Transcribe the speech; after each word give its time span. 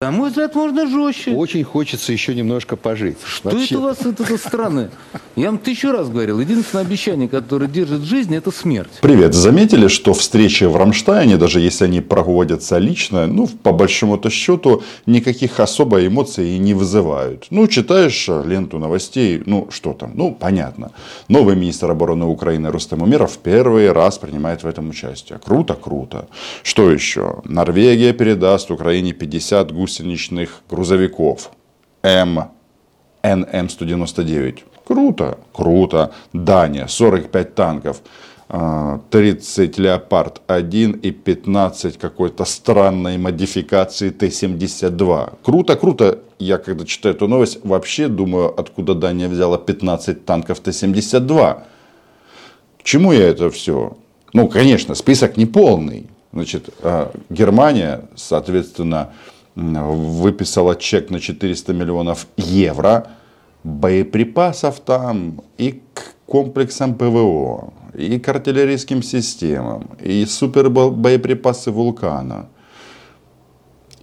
На 0.00 0.12
мой 0.12 0.28
взгляд, 0.28 0.54
можно 0.54 0.86
жестче. 0.86 1.32
Очень 1.32 1.64
хочется 1.64 2.12
еще 2.12 2.32
немножко 2.32 2.76
пожить. 2.76 3.16
Что 3.26 3.50
Вообще. 3.50 3.74
это 3.74 3.78
у 3.78 3.82
вас 3.82 4.00
это, 4.02 4.22
это 4.22 4.38
страны? 4.38 4.90
Я 5.34 5.46
вам 5.46 5.58
тысячу 5.58 5.90
раз 5.90 6.08
говорил, 6.08 6.38
единственное 6.38 6.84
обещание, 6.84 7.28
которое 7.28 7.66
держит 7.66 8.02
жизнь, 8.02 8.32
это 8.32 8.52
смерть. 8.52 8.92
Привет. 9.02 9.34
Заметили, 9.34 9.88
что 9.88 10.14
встречи 10.14 10.62
в 10.62 10.76
Рамштайне, 10.76 11.36
даже 11.36 11.58
если 11.58 11.86
они 11.86 12.00
проводятся 12.00 12.78
лично, 12.78 13.26
ну, 13.26 13.48
по 13.48 13.72
большому-то 13.72 14.30
счету, 14.30 14.84
никаких 15.06 15.58
особо 15.58 16.06
эмоций 16.06 16.50
и 16.50 16.58
не 16.58 16.74
вызывают. 16.74 17.48
Ну, 17.50 17.66
читаешь 17.66 18.28
ленту 18.28 18.78
новостей, 18.78 19.42
ну, 19.46 19.66
что 19.72 19.94
там, 19.94 20.12
ну, 20.14 20.32
понятно. 20.32 20.92
Новый 21.26 21.56
министр 21.56 21.90
обороны 21.90 22.26
Украины 22.26 22.70
Рустем 22.70 23.02
Умеров 23.02 23.36
первый 23.42 23.90
раз 23.90 24.18
принимает 24.18 24.62
в 24.62 24.66
этом 24.68 24.90
участие. 24.90 25.40
Круто, 25.44 25.74
круто. 25.74 26.28
Что 26.62 26.88
еще? 26.88 27.42
Норвегия 27.44 28.12
передаст 28.12 28.70
Украине 28.70 29.12
50 29.12 29.72
гусениц 29.72 29.87
гусеничных 29.88 30.62
грузовиков 30.68 31.50
М, 32.02 32.50
НМ-199. 33.22 34.58
Круто, 34.86 35.38
круто. 35.52 36.12
Дания, 36.32 36.86
45 36.86 37.54
танков. 37.54 38.02
30 39.10 39.78
Леопард-1 39.78 41.00
и 41.00 41.10
15 41.10 41.98
какой-то 41.98 42.46
странной 42.46 43.18
модификации 43.18 44.08
Т-72. 44.08 45.34
Круто, 45.42 45.76
круто. 45.76 46.18
Я 46.38 46.56
когда 46.56 46.86
читаю 46.86 47.14
эту 47.14 47.28
новость, 47.28 47.58
вообще 47.64 48.08
думаю, 48.08 48.58
откуда 48.58 48.94
Дания 48.94 49.28
взяла 49.28 49.58
15 49.58 50.24
танков 50.24 50.60
Т-72. 50.60 51.60
К 52.78 52.82
чему 52.84 53.12
я 53.12 53.28
это 53.28 53.50
все? 53.50 53.98
Ну, 54.32 54.48
конечно, 54.48 54.94
список 54.94 55.36
не 55.36 55.44
полный. 55.44 56.06
Значит, 56.32 56.70
а, 56.82 57.12
Германия, 57.30 58.02
соответственно, 58.16 59.12
выписала 59.58 60.76
чек 60.76 61.10
на 61.10 61.20
400 61.20 61.72
миллионов 61.72 62.26
евро, 62.36 63.08
боеприпасов 63.64 64.80
там 64.80 65.42
и 65.56 65.82
к 65.94 66.14
комплексам 66.26 66.94
ПВО, 66.94 67.72
и 67.94 68.18
к 68.18 68.28
артиллерийским 68.28 69.02
системам, 69.02 69.90
и 70.00 70.24
супер 70.26 70.70
боеприпасы 70.70 71.70
вулкана. 71.72 72.48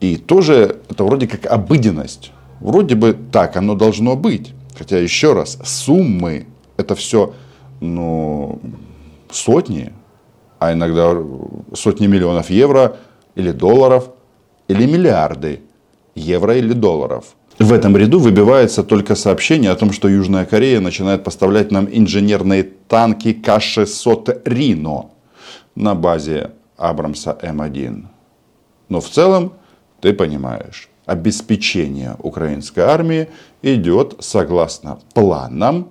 И 0.02 0.17
тоже 0.17 0.81
это 0.89 1.03
вроде 1.05 1.27
как 1.27 1.45
обыденность. 1.52 2.31
Вроде 2.59 2.95
бы 2.95 3.17
так 3.31 3.55
оно 3.55 3.75
должно 3.75 4.16
быть. 4.16 4.53
Хотя 4.77 4.99
еще 4.99 5.33
раз, 5.33 5.57
суммы 5.63 6.47
это 6.75 6.95
все 6.95 7.33
ну, 7.79 8.59
сотни, 9.31 9.94
а 10.59 10.73
иногда 10.73 11.16
сотни 11.73 12.07
миллионов 12.07 12.49
евро 12.49 12.97
или 13.35 13.51
долларов 13.51 14.09
или 14.67 14.85
миллиарды 14.85 15.61
евро 16.16 16.55
или 16.55 16.73
долларов. 16.73 17.35
В 17.58 17.71
этом 17.71 17.95
ряду 17.95 18.19
выбивается 18.19 18.83
только 18.83 19.16
сообщение 19.16 19.72
о 19.72 19.75
том, 19.75 19.94
что 19.94 20.09
Южная 20.09 20.45
Корея 20.45 20.81
начинает 20.81 21.23
поставлять 21.23 21.72
нам 21.72 21.88
инженерные 21.89 22.63
танки 22.63 23.31
К-600 23.31 24.41
«Рино» 24.45 25.11
на 25.75 25.95
базе 25.95 26.52
Абрамса 26.75 27.38
М1. 27.41 28.07
Но 28.89 28.99
в 28.99 29.09
целом, 29.09 29.53
ты 30.02 30.13
понимаешь, 30.13 30.89
обеспечение 31.05 32.17
украинской 32.19 32.81
армии 32.81 33.29
идет 33.61 34.16
согласно 34.19 35.00
планам, 35.13 35.89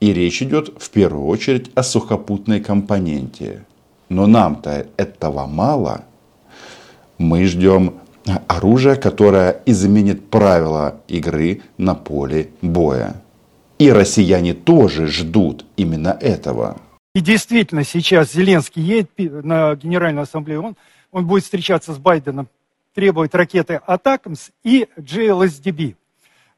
и 0.00 0.12
речь 0.12 0.42
идет 0.42 0.72
в 0.76 0.90
первую 0.90 1.26
очередь 1.26 1.70
о 1.76 1.84
сухопутной 1.84 2.58
компоненте. 2.60 3.64
Но 4.08 4.26
нам-то 4.26 4.88
этого 4.96 5.46
мало– 5.46 6.04
мы 7.22 7.44
ждем 7.46 7.94
оружия, 8.46 8.96
которое 8.96 9.60
изменит 9.66 10.28
правила 10.28 11.00
игры 11.08 11.62
на 11.78 11.94
поле 11.94 12.50
боя. 12.60 13.14
И 13.78 13.90
россияне 13.90 14.54
тоже 14.54 15.06
ждут 15.06 15.64
именно 15.76 16.16
этого. 16.20 16.76
И 17.14 17.20
действительно, 17.20 17.84
сейчас 17.84 18.32
Зеленский 18.32 18.82
едет 18.82 19.10
на 19.44 19.74
Генеральную 19.74 20.22
Ассамблею, 20.22 20.62
он, 20.62 20.76
он 21.10 21.26
будет 21.26 21.44
встречаться 21.44 21.92
с 21.92 21.98
Байденом, 21.98 22.48
требует 22.94 23.34
ракеты 23.34 23.80
Атакамс 23.86 24.50
и 24.62 24.86
GLSDB. 24.96 25.96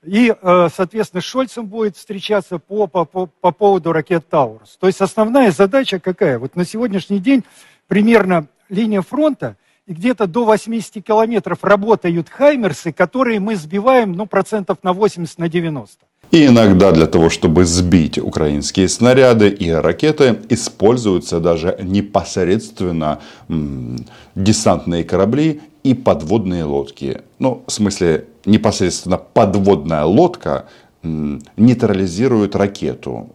И, 0.05 0.35
э, 0.41 0.69
соответственно, 0.75 1.23
с 1.23 1.25
Шольцем 1.25 1.67
будет 1.67 1.97
встречаться 1.97 2.59
по, 2.59 2.87
по, 2.87 3.05
по, 3.05 3.27
по 3.27 3.53
поводу 3.53 3.93
ракет 3.93 4.29
Таурус. 4.29 4.77
То 4.79 4.87
есть 4.87 5.01
основная 5.01 5.51
задача 5.51 5.99
какая? 5.99 6.39
Вот 6.39 6.57
на 6.57 6.67
сегодняшний 6.67 7.21
день 7.21 7.43
примерно 7.89 8.47
линия 8.69 9.01
фронта 9.01 9.57
где-то 9.87 10.27
до 10.27 10.45
80 10.45 11.05
километров 11.05 11.59
работают 11.63 12.29
хаймерсы, 12.29 12.93
которые 12.93 13.41
мы 13.41 13.57
сбиваем 13.57 14.13
ну, 14.13 14.27
процентов 14.27 14.79
на 14.83 14.93
80, 14.93 15.39
на 15.39 15.49
90. 15.49 15.99
И 16.31 16.47
иногда 16.47 16.91
для 16.91 17.07
того, 17.07 17.29
чтобы 17.29 17.65
сбить 17.65 18.19
украинские 18.19 18.89
снаряды 18.89 19.49
и 19.51 19.71
ракеты, 19.71 20.39
используются 20.49 21.39
даже 21.39 21.77
непосредственно 21.83 23.21
м, 23.49 23.99
десантные 24.35 25.05
корабли 25.05 25.61
и 25.83 25.95
подводные 25.95 26.65
лодки. 26.65 27.21
Ну, 27.39 27.63
в 27.67 27.71
смысле, 27.71 28.25
непосредственно 28.47 29.19
подводная 29.19 30.05
лодка 30.05 30.67
м, 31.03 31.43
нейтрализирует 31.57 32.57
ракету. 32.57 33.29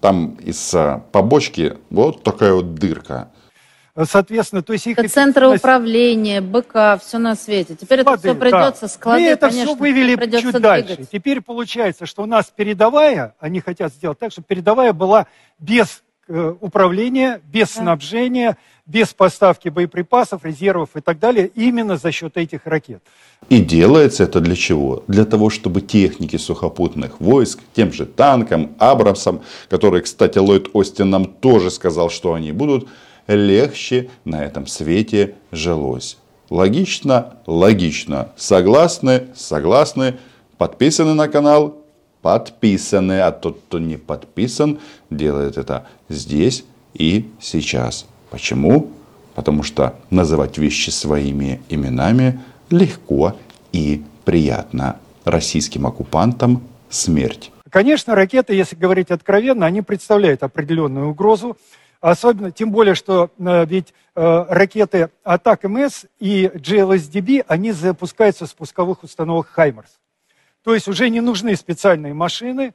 Там 0.00 0.36
из 0.44 0.72
побочки 1.10 1.74
вот 1.90 2.22
такая 2.22 2.52
вот 2.52 2.76
дырка. 2.76 3.28
Соответственно, 4.04 4.62
то 4.62 4.74
есть 4.74 4.86
их... 4.86 4.98
Это 4.98 5.08
центры 5.08 5.48
управления, 5.48 6.42
БК, 6.42 6.98
все 6.98 7.18
на 7.18 7.34
свете. 7.34 7.74
Теперь 7.74 8.02
склады, 8.02 8.28
это 8.28 8.28
все 8.28 8.40
придется, 8.40 8.80
да. 8.82 8.88
склады, 8.88 9.20
Мы 9.22 9.26
это 9.28 9.48
конечно, 9.48 9.66
все 9.66 9.74
вывели 9.74 10.14
чуть 10.16 10.42
двигать. 10.42 10.62
дальше. 10.62 11.06
Теперь 11.10 11.40
получается, 11.40 12.04
что 12.04 12.22
у 12.22 12.26
нас 12.26 12.52
передовая, 12.54 13.34
они 13.40 13.60
хотят 13.60 13.92
сделать 13.92 14.18
так, 14.18 14.32
чтобы 14.32 14.46
передовая 14.46 14.92
была 14.92 15.26
без 15.58 16.02
э, 16.28 16.54
управления, 16.60 17.40
без 17.46 17.74
да. 17.74 17.82
снабжения, 17.82 18.58
без 18.84 19.14
поставки 19.14 19.70
боеприпасов, 19.70 20.44
резервов 20.44 20.90
и 20.94 21.00
так 21.00 21.18
далее, 21.18 21.50
именно 21.54 21.96
за 21.96 22.12
счет 22.12 22.36
этих 22.36 22.66
ракет. 22.66 23.02
И 23.48 23.60
делается 23.60 24.24
это 24.24 24.40
для 24.40 24.56
чего? 24.56 25.04
Для 25.08 25.24
того, 25.24 25.48
чтобы 25.48 25.80
техники 25.80 26.36
сухопутных 26.36 27.18
войск, 27.18 27.60
тем 27.74 27.94
же 27.94 28.04
танкам, 28.04 28.74
Абрамсам, 28.78 29.40
которые, 29.70 30.02
кстати, 30.02 30.36
Ллойд 30.36 30.68
Остин 30.74 31.08
нам 31.08 31.24
тоже 31.24 31.70
сказал, 31.70 32.10
что 32.10 32.34
они 32.34 32.52
будут, 32.52 32.88
легче 33.26 34.10
на 34.24 34.44
этом 34.44 34.66
свете 34.66 35.34
жилось. 35.52 36.18
Логично? 36.50 37.38
Логично. 37.46 38.28
Согласны? 38.36 39.28
Согласны. 39.34 40.16
Подписаны 40.58 41.14
на 41.14 41.28
канал? 41.28 41.78
Подписаны. 42.22 43.20
А 43.20 43.32
тот, 43.32 43.60
кто 43.66 43.78
не 43.78 43.96
подписан, 43.96 44.78
делает 45.10 45.58
это 45.58 45.86
здесь 46.08 46.64
и 46.94 47.28
сейчас. 47.40 48.06
Почему? 48.30 48.90
Потому 49.34 49.62
что 49.62 49.96
называть 50.10 50.56
вещи 50.56 50.90
своими 50.90 51.60
именами 51.68 52.40
легко 52.70 53.36
и 53.72 54.02
приятно. 54.24 54.96
Российским 55.24 55.86
оккупантам 55.86 56.62
смерть. 56.88 57.50
Конечно, 57.70 58.14
ракеты, 58.14 58.54
если 58.54 58.76
говорить 58.76 59.10
откровенно, 59.10 59.66
они 59.66 59.82
представляют 59.82 60.42
определенную 60.42 61.10
угрозу. 61.10 61.56
Особенно, 62.00 62.50
тем 62.50 62.70
более, 62.70 62.94
что 62.94 63.30
э, 63.38 63.66
ведь 63.66 63.94
э, 64.14 64.44
ракеты 64.48 65.10
Атак 65.24 65.64
МС 65.64 66.04
и 66.18 66.50
GLSDB, 66.54 67.44
они 67.48 67.72
запускаются 67.72 68.46
с 68.46 68.52
пусковых 68.52 69.02
установок 69.02 69.48
Хаймерс. 69.48 69.90
То 70.62 70.74
есть 70.74 70.88
уже 70.88 71.08
не 71.10 71.20
нужны 71.20 71.54
специальные 71.54 72.12
машины, 72.12 72.74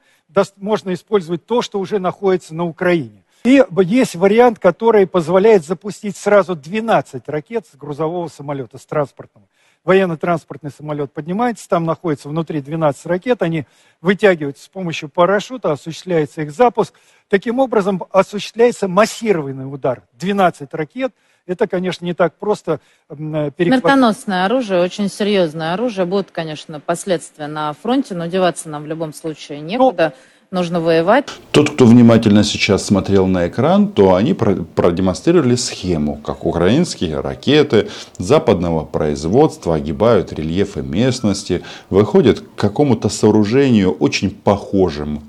можно 0.56 0.94
использовать 0.94 1.44
то, 1.44 1.60
что 1.60 1.78
уже 1.78 1.98
находится 1.98 2.54
на 2.54 2.64
Украине. 2.64 3.22
И 3.44 3.62
есть 3.82 4.14
вариант, 4.14 4.58
который 4.58 5.06
позволяет 5.06 5.64
запустить 5.64 6.16
сразу 6.16 6.54
12 6.54 7.28
ракет 7.28 7.66
с 7.66 7.76
грузового 7.76 8.28
самолета, 8.28 8.78
с 8.78 8.86
транспортного 8.86 9.46
военно-транспортный 9.84 10.70
самолет 10.70 11.12
поднимается, 11.12 11.68
там 11.68 11.84
находится 11.84 12.28
внутри 12.28 12.60
12 12.60 13.06
ракет, 13.06 13.42
они 13.42 13.66
вытягиваются 14.00 14.64
с 14.64 14.68
помощью 14.68 15.08
парашюта, 15.08 15.72
осуществляется 15.72 16.42
их 16.42 16.52
запуск. 16.52 16.94
Таким 17.28 17.58
образом, 17.58 18.02
осуществляется 18.10 18.88
массированный 18.88 19.72
удар. 19.72 20.02
12 20.14 20.72
ракет, 20.74 21.12
это, 21.46 21.66
конечно, 21.66 22.04
не 22.04 22.14
так 22.14 22.36
просто 22.36 22.80
перехватить. 23.08 23.66
Смертоносное 23.66 24.44
оружие, 24.44 24.80
очень 24.80 25.08
серьезное 25.08 25.74
оружие. 25.74 26.04
Будут, 26.06 26.30
конечно, 26.30 26.78
последствия 26.78 27.48
на 27.48 27.72
фронте, 27.72 28.14
но 28.14 28.26
деваться 28.26 28.68
нам 28.68 28.84
в 28.84 28.86
любом 28.86 29.12
случае 29.12 29.60
некуда. 29.60 30.14
Ну, 30.14 30.41
нужно 30.52 30.80
воевать. 30.80 31.24
Тот, 31.50 31.70
кто 31.70 31.86
внимательно 31.86 32.44
сейчас 32.44 32.84
смотрел 32.84 33.26
на 33.26 33.48
экран, 33.48 33.88
то 33.88 34.14
они 34.14 34.34
продемонстрировали 34.34 35.56
схему, 35.56 36.16
как 36.16 36.46
украинские 36.46 37.20
ракеты 37.20 37.88
западного 38.18 38.84
производства 38.84 39.74
огибают 39.74 40.32
рельефы 40.32 40.82
местности, 40.82 41.62
выходят 41.90 42.40
к 42.40 42.54
какому-то 42.54 43.08
сооружению 43.08 43.92
очень 43.92 44.30
похожим 44.30 45.22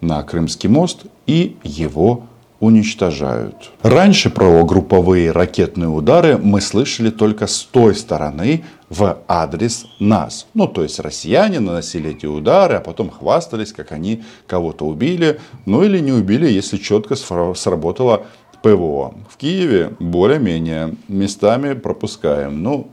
на 0.00 0.22
Крымский 0.22 0.68
мост 0.68 1.00
и 1.26 1.56
его 1.64 2.27
уничтожают. 2.60 3.70
Раньше 3.82 4.30
про 4.30 4.64
групповые 4.64 5.30
ракетные 5.30 5.88
удары 5.88 6.38
мы 6.38 6.60
слышали 6.60 7.10
только 7.10 7.46
с 7.46 7.62
той 7.62 7.94
стороны 7.94 8.64
в 8.88 9.18
адрес 9.28 9.86
нас. 10.00 10.46
Ну, 10.54 10.66
то 10.66 10.82
есть 10.82 10.98
россияне 10.98 11.60
наносили 11.60 12.10
эти 12.10 12.26
удары, 12.26 12.76
а 12.76 12.80
потом 12.80 13.10
хвастались, 13.10 13.72
как 13.72 13.92
они 13.92 14.24
кого-то 14.46 14.86
убили. 14.86 15.40
Ну, 15.66 15.84
или 15.84 15.98
не 16.00 16.12
убили, 16.12 16.48
если 16.48 16.78
четко 16.78 17.14
сработало 17.14 18.24
ПВО. 18.62 19.14
В 19.30 19.36
Киеве 19.36 19.92
более-менее 20.00 20.96
местами 21.06 21.74
пропускаем. 21.74 22.62
Ну, 22.62 22.88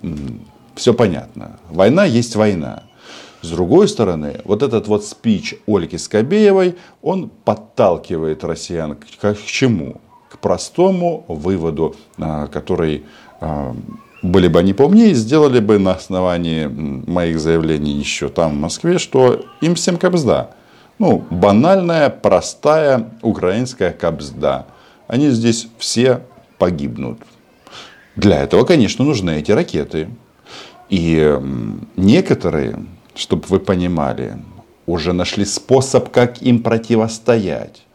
все 0.76 0.94
понятно. 0.94 1.60
Война 1.72 2.06
есть 2.06 2.36
война. 2.36 2.84
С 3.42 3.50
другой 3.50 3.88
стороны, 3.88 4.42
вот 4.44 4.64
этот 4.64 4.88
вот 4.88 5.06
спич 5.06 5.56
Ольги 5.68 5.98
Скобеевой, 5.98 6.76
он 7.02 7.30
подталкивает 7.30 8.44
россиян 8.44 8.96
к, 8.96 9.06
к 9.22 9.46
чему? 9.46 10.02
К 10.30 10.40
простому 10.40 11.26
выводу, 11.28 11.96
а, 12.18 12.48
который 12.48 13.04
а, 13.40 13.76
были 14.22 14.48
бы 14.48 14.60
они 14.60 14.74
поумнее, 14.74 15.14
сделали 15.14 15.60
бы 15.60 15.78
на 15.78 15.94
основании 15.94 16.66
моих 16.66 17.40
заявлений 17.40 17.92
еще 17.92 18.30
там 18.30 18.52
в 18.52 18.60
Москве, 18.60 18.98
что 18.98 19.46
им 19.62 19.76
всем 19.76 19.98
кабзда. 19.98 20.52
Ну, 20.98 21.26
банальная, 21.30 22.10
простая 22.10 23.12
украинская 23.22 23.92
кабзда. 23.92 24.66
Они 25.08 25.30
здесь 25.30 25.68
все 25.78 26.22
погибнут. 26.58 27.20
Для 28.16 28.42
этого, 28.42 28.64
конечно, 28.64 29.04
нужны 29.04 29.40
эти 29.40 29.52
ракеты. 29.52 30.10
И 30.90 31.38
некоторые 31.96 32.80
чтобы 33.16 33.44
вы 33.48 33.60
понимали, 33.60 34.38
уже 34.86 35.14
нашли 35.14 35.46
способ, 35.46 36.10
как 36.10 36.42
им 36.42 36.62
противостоять. 36.62 37.86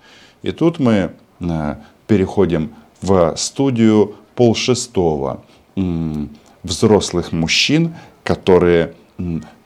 И 0.42 0.50
тут 0.50 0.78
мы 0.78 1.12
э, 1.40 1.74
переходим 2.06 2.74
в 3.00 3.34
студию 3.36 4.14
полшестого 4.34 5.42
взрослых 6.62 7.32
мужчин, 7.32 7.94
которые 8.24 8.94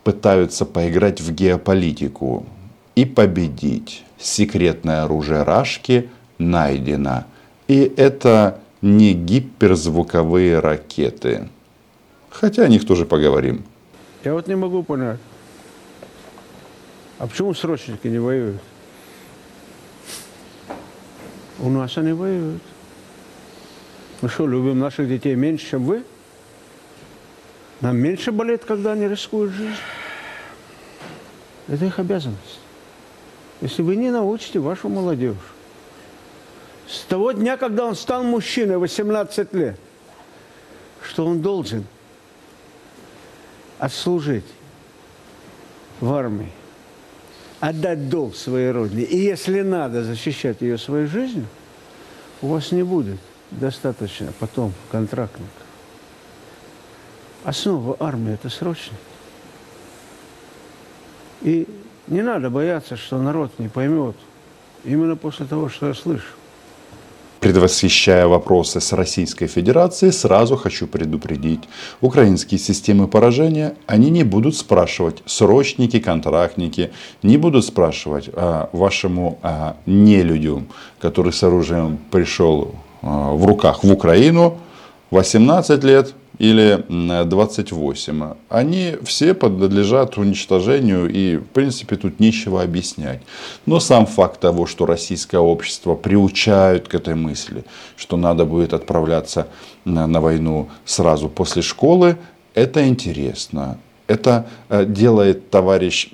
пытаются 0.04 0.64
поиграть 0.64 1.20
в 1.20 1.32
геополитику 1.32 2.46
и 2.94 3.04
победить. 3.04 4.04
Секретное 4.18 5.04
оружие 5.04 5.42
Рашки 5.42 6.10
найдено. 6.38 7.24
И 7.66 7.92
это 7.96 8.60
не 8.82 9.12
гиперзвуковые 9.12 10.58
ракеты. 10.58 11.48
Хотя 12.30 12.64
о 12.64 12.68
них 12.68 12.86
тоже 12.86 13.06
поговорим. 13.06 13.64
Я 14.24 14.34
вот 14.34 14.46
не 14.46 14.56
могу 14.56 14.82
понять. 14.82 15.18
А 17.24 17.26
почему 17.26 17.54
срочники 17.54 18.06
не 18.06 18.18
воюют? 18.18 18.60
У 21.58 21.70
нас 21.70 21.96
они 21.96 22.12
воюют. 22.12 22.60
Мы 24.20 24.28
что, 24.28 24.46
любим 24.46 24.78
наших 24.78 25.08
детей 25.08 25.34
меньше, 25.34 25.70
чем 25.70 25.84
вы? 25.84 26.04
Нам 27.80 27.96
меньше 27.96 28.30
болит, 28.30 28.66
когда 28.66 28.92
они 28.92 29.08
рискуют 29.08 29.52
жизнь. 29.52 29.80
Это 31.66 31.86
их 31.86 31.98
обязанность. 31.98 32.60
Если 33.62 33.80
вы 33.80 33.96
не 33.96 34.10
научите 34.10 34.58
вашу 34.58 34.90
молодежь, 34.90 35.38
с 36.86 37.04
того 37.04 37.32
дня, 37.32 37.56
когда 37.56 37.86
он 37.86 37.94
стал 37.94 38.22
мужчиной, 38.22 38.76
18 38.76 39.54
лет, 39.54 39.80
что 41.00 41.24
он 41.24 41.40
должен 41.40 41.86
отслужить 43.78 44.44
в 46.02 46.12
армии, 46.12 46.52
отдать 47.68 48.10
долг 48.10 48.36
своей 48.36 48.70
родине, 48.72 49.04
и 49.04 49.16
если 49.16 49.62
надо 49.62 50.04
защищать 50.04 50.60
ее 50.60 50.76
своей 50.76 51.06
жизнью, 51.06 51.46
у 52.42 52.48
вас 52.48 52.72
не 52.72 52.82
будет 52.82 53.18
достаточно 53.50 54.34
потом 54.38 54.74
контрактников. 54.90 55.48
Основа 57.42 57.96
армии– 58.00 58.34
это 58.34 58.50
срочно. 58.50 58.98
И 61.40 61.66
не 62.06 62.20
надо 62.20 62.50
бояться, 62.50 62.98
что 62.98 63.16
народ 63.18 63.58
не 63.58 63.68
поймет 63.68 64.16
именно 64.84 65.16
после 65.16 65.46
того, 65.46 65.70
что 65.70 65.88
я 65.88 65.94
слышу 65.94 66.34
предвосхищая 67.44 68.26
вопросы 68.26 68.80
с 68.80 68.94
Российской 68.94 69.48
Федерацией, 69.48 70.12
сразу 70.12 70.56
хочу 70.56 70.86
предупредить. 70.86 71.60
Украинские 72.00 72.58
системы 72.58 73.06
поражения, 73.06 73.74
они 73.86 74.08
не 74.08 74.24
будут 74.24 74.56
спрашивать 74.56 75.22
срочники, 75.26 76.00
контрактники, 76.00 76.90
не 77.22 77.36
будут 77.36 77.66
спрашивать 77.66 78.30
а, 78.32 78.70
вашему 78.72 79.38
а, 79.42 79.76
нелюдю, 79.84 80.62
который 80.98 81.34
с 81.34 81.42
оружием 81.42 81.98
пришел 82.10 82.76
а, 83.02 83.34
в 83.34 83.44
руках 83.44 83.84
в 83.84 83.92
Украину, 83.92 84.56
18 85.10 85.84
лет, 85.84 86.14
или 86.38 86.84
28, 86.88 88.34
они 88.48 88.96
все 89.04 89.34
подлежат 89.34 90.18
уничтожению 90.18 91.08
и, 91.08 91.36
в 91.36 91.46
принципе, 91.46 91.96
тут 91.96 92.20
нечего 92.20 92.62
объяснять. 92.62 93.22
Но 93.66 93.80
сам 93.80 94.06
факт 94.06 94.40
того, 94.40 94.66
что 94.66 94.86
российское 94.86 95.38
общество 95.38 95.94
приучают 95.94 96.88
к 96.88 96.94
этой 96.94 97.14
мысли, 97.14 97.64
что 97.96 98.16
надо 98.16 98.44
будет 98.44 98.72
отправляться 98.72 99.46
на 99.84 100.20
войну 100.20 100.68
сразу 100.84 101.28
после 101.28 101.62
школы, 101.62 102.16
это 102.54 102.86
интересно. 102.86 103.78
Это 104.06 104.46
э, 104.68 104.84
делает 104.84 105.50
товарищ 105.50 106.10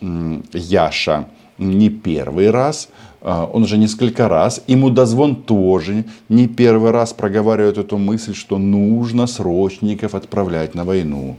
Яша 0.52 1.28
не 1.58 1.90
первый 1.90 2.50
раз– 2.50 2.88
он 3.22 3.62
уже 3.62 3.76
несколько 3.76 4.28
раз, 4.28 4.62
и 4.66 4.76
Мудозвон 4.76 5.36
тоже 5.36 6.04
не 6.28 6.46
первый 6.46 6.90
раз 6.90 7.12
проговаривает 7.12 7.78
эту 7.78 7.98
мысль, 7.98 8.34
что 8.34 8.58
нужно 8.58 9.26
срочников 9.26 10.14
отправлять 10.14 10.74
на 10.74 10.84
войну. 10.84 11.36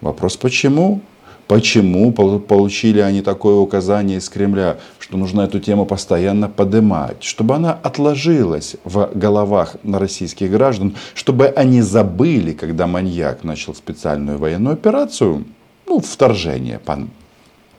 Вопрос 0.00 0.36
почему? 0.36 1.00
Почему 1.46 2.12
получили 2.12 3.00
они 3.00 3.22
такое 3.22 3.56
указание 3.56 4.18
из 4.18 4.28
Кремля, 4.28 4.78
что 5.00 5.16
нужно 5.16 5.40
эту 5.40 5.58
тему 5.58 5.84
постоянно 5.84 6.48
поднимать, 6.48 7.24
чтобы 7.24 7.56
она 7.56 7.72
отложилась 7.72 8.76
в 8.84 9.10
головах 9.12 9.74
российских 9.82 10.52
граждан, 10.52 10.94
чтобы 11.14 11.48
они 11.48 11.82
забыли, 11.82 12.52
когда 12.52 12.86
маньяк 12.86 13.42
начал 13.42 13.74
специальную 13.74 14.38
военную 14.38 14.74
операцию, 14.74 15.44
ну, 15.88 15.98
вторжение 15.98 16.80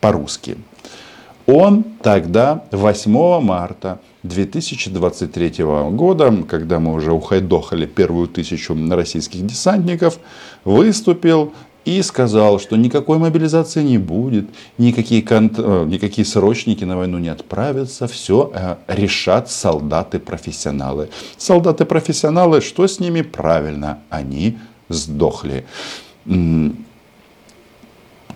по-русски. 0.01 0.55
По 0.55 0.57
он 1.51 1.83
тогда, 2.01 2.63
8 2.71 3.41
марта 3.41 3.99
2023 4.23 5.63
года, 5.91 6.33
когда 6.47 6.79
мы 6.79 6.93
уже 6.93 7.11
ухайдохали 7.11 7.85
первую 7.85 8.27
тысячу 8.27 8.75
российских 8.89 9.45
десантников, 9.45 10.19
выступил 10.63 11.53
и 11.83 12.01
сказал, 12.03 12.59
что 12.59 12.75
никакой 12.75 13.17
мобилизации 13.17 13.83
не 13.83 13.97
будет, 13.97 14.49
никакие, 14.77 15.23
конт... 15.23 15.53
Э, 15.57 15.85
никакие 15.87 16.25
срочники 16.25 16.83
на 16.83 16.95
войну 16.95 17.17
не 17.17 17.29
отправятся, 17.29 18.07
все 18.07 18.51
э, 18.53 18.75
решат 18.87 19.49
солдаты-профессионалы. 19.49 21.09
Солдаты-профессионалы, 21.37 22.61
что 22.61 22.85
с 22.85 22.99
ними 22.99 23.21
правильно? 23.23 23.99
Они 24.09 24.59
сдохли. 24.89 25.65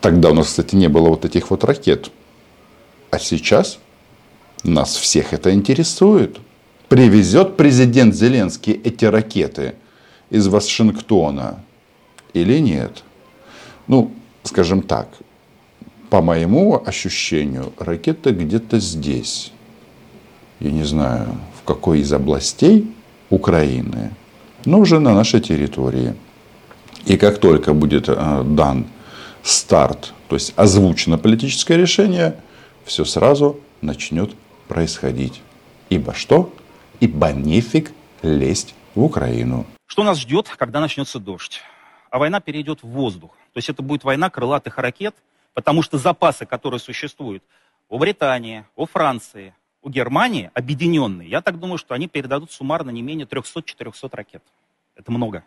Тогда 0.02 0.32
у 0.32 0.34
нас, 0.34 0.48
кстати, 0.48 0.76
не 0.76 0.88
было 0.88 1.10
вот 1.10 1.26
этих 1.26 1.52
вот 1.52 1.64
ракет. 1.64 2.12
А 3.16 3.20
сейчас 3.20 3.80
нас 4.66 4.98
всех 4.98 5.32
это 5.32 5.54
интересует. 5.54 6.38
Привезет 6.90 7.56
президент 7.56 8.14
Зеленский 8.14 8.74
эти 8.74 9.06
ракеты 9.06 9.76
из 10.30 10.50
Вашингтона 10.50 11.64
или 12.34 12.60
нет? 12.60 13.06
Ну, 13.88 14.12
скажем 14.44 14.82
так, 14.82 15.08
по 16.10 16.22
моему 16.22 16.84
ощущению, 16.86 17.72
ракета 17.80 18.32
где-то 18.32 18.82
здесь. 18.82 19.54
Я 20.60 20.72
не 20.72 20.84
знаю, 20.84 21.38
в 21.62 21.64
какой 21.64 22.02
из 22.02 22.12
областей 22.12 22.94
Украины, 23.30 24.12
но 24.66 24.80
уже 24.80 25.00
на 25.00 25.14
нашей 25.14 25.40
территории. 25.40 26.16
И 27.06 27.16
как 27.16 27.38
только 27.38 27.74
будет 27.74 28.10
э, 28.10 28.44
дан 28.46 28.88
старт, 29.42 30.14
то 30.28 30.36
есть 30.36 30.52
озвучено 30.58 31.18
политическое 31.18 31.78
решение, 31.78 32.36
все 32.86 33.04
сразу 33.04 33.60
начнет 33.82 34.36
происходить. 34.68 35.42
Ибо 35.90 36.14
что? 36.14 36.54
Ибо 37.00 37.32
нефиг 37.32 37.92
лезть 38.22 38.76
в 38.94 39.04
Украину. 39.04 39.66
Что 39.86 40.04
нас 40.04 40.20
ждет, 40.20 40.48
когда 40.58 40.80
начнется 40.80 41.20
дождь? 41.20 41.62
А 42.10 42.18
война 42.18 42.40
перейдет 42.40 42.84
в 42.84 42.88
воздух. 42.88 43.32
То 43.54 43.58
есть 43.58 43.70
это 43.70 43.82
будет 43.82 44.04
война 44.04 44.30
крылатых 44.30 44.78
ракет, 44.78 45.16
потому 45.54 45.82
что 45.82 45.98
запасы, 45.98 46.46
которые 46.46 46.80
существуют 46.80 47.44
у 47.90 47.98
Британии, 47.98 48.66
у 48.76 48.86
Франции, 48.86 49.54
у 49.82 49.90
Германии, 49.90 50.50
объединенные, 50.54 51.30
я 51.30 51.42
так 51.42 51.60
думаю, 51.60 51.78
что 51.78 51.94
они 51.94 52.08
передадут 52.08 52.52
суммарно 52.52 52.90
не 52.90 53.02
менее 53.02 53.28
300-400 53.28 54.10
ракет. 54.16 54.44
Это 54.96 55.12
много. 55.12 55.44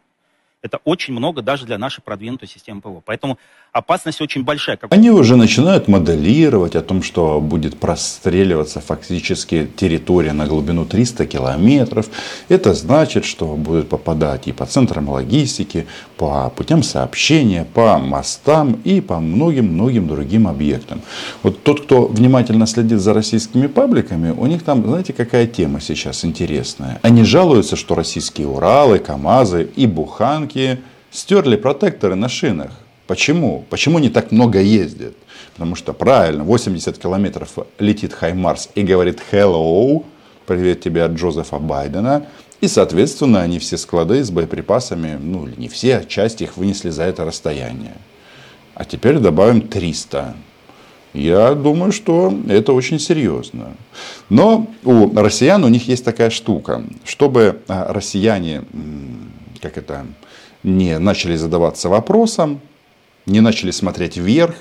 Это 0.61 0.81
очень 0.85 1.15
много 1.15 1.41
даже 1.41 1.67
для 1.67 1.79
нашей 1.79 2.00
продвинутой 2.00 2.49
системы 2.49 2.81
ПВО. 2.81 3.00
Поэтому 3.05 3.38
опасность 3.71 4.21
очень 4.21 4.43
большая. 4.43 4.77
Как... 4.77 4.93
Они 4.93 5.09
уже 5.09 5.37
начинают 5.37 5.87
моделировать 5.87 6.75
о 6.75 6.83
том, 6.83 7.05
что 7.05 7.41
будет 7.41 7.79
простреливаться 7.79 8.81
фактически 8.81 9.71
территория 9.77 10.33
на 10.33 10.47
глубину 10.47 10.85
300 10.85 11.27
километров. 11.27 12.09
Это 12.49 12.75
значит, 12.75 13.25
что 13.25 13.55
будет 13.55 13.88
попадать 13.88 14.49
и 14.49 14.53
по 14.53 14.67
центрам 14.67 15.09
логистики, 15.09 15.87
по 16.17 16.50
путям 16.50 16.83
сообщения, 16.83 17.65
по 17.65 17.97
мостам 17.99 18.81
и 18.83 19.00
по 19.00 19.21
многим-многим 19.21 20.09
другим 20.09 20.49
объектам. 20.49 21.03
Вот 21.45 21.62
тот, 21.62 21.83
кто 21.83 22.07
внимательно 22.07 22.67
следит 22.67 22.99
за 22.99 23.15
российскими 23.15 23.69
пабликами, 23.69 24.33
у 24.33 24.47
них 24.47 24.65
там, 24.65 24.85
знаете, 24.85 25.12
какая 25.12 25.47
тема 25.47 25.81
сейчас 25.81 26.25
интересная. 26.25 26.99
Они 27.03 27.23
жалуются, 27.23 27.77
что 27.77 27.95
российские 27.95 28.49
Уралы, 28.49 28.99
КАМАЗы 28.99 29.71
и 29.77 29.87
Буханки 29.87 30.48
стерли 31.11 31.57
протекторы 31.57 32.14
на 32.14 32.28
шинах. 32.28 32.71
Почему? 33.07 33.64
Почему 33.71 33.99
не 33.99 34.11
так 34.11 34.33
много 34.33 34.61
ездят? 34.61 35.14
Потому 35.55 35.75
что 35.75 35.93
правильно, 35.93 36.45
80 36.45 36.99
километров 36.99 37.59
летит 37.78 38.12
Хаймарс 38.12 38.69
и 38.75 38.83
говорит 38.83 39.21
«Hello», 39.33 40.05
привет 40.47 40.81
тебе 40.81 41.05
от 41.05 41.12
Джозефа 41.12 41.59
Байдена. 41.59 42.26
И, 42.61 42.69
соответственно, 42.69 43.43
они 43.43 43.59
все 43.59 43.76
склады 43.76 44.23
с 44.23 44.31
боеприпасами, 44.31 45.19
ну, 45.21 45.47
не 45.57 45.69
все, 45.69 45.99
а 45.99 46.05
часть 46.05 46.43
их 46.43 46.57
вынесли 46.57 46.90
за 46.90 47.05
это 47.05 47.25
расстояние. 47.25 47.95
А 48.75 48.85
теперь 48.85 49.19
добавим 49.19 49.62
300. 49.62 50.35
Я 51.14 51.55
думаю, 51.55 51.93
что 51.93 52.33
это 52.49 52.73
очень 52.73 52.99
серьезно. 52.99 53.76
Но 54.28 54.69
у 54.85 55.14
россиян 55.17 55.64
у 55.64 55.69
них 55.69 55.88
есть 55.88 56.05
такая 56.05 56.31
штука. 56.31 56.85
Чтобы 57.05 57.61
а, 57.69 57.93
россияне, 57.93 58.64
как 59.61 59.79
это, 59.79 60.07
не 60.62 60.99
начали 60.99 61.37
задаваться 61.37 61.88
вопросом, 61.88 62.61
не 63.27 63.41
начали 63.41 63.71
смотреть 63.71 64.17
вверх, 64.17 64.55